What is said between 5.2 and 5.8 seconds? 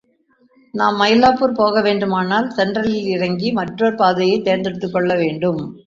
வேண்டும்.